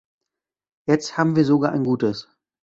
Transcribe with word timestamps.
Jetzt 0.87 1.17
haben 1.19 1.35
wir 1.35 1.45
sogar 1.45 1.73
ein 1.73 1.83
gutes. 1.83 2.27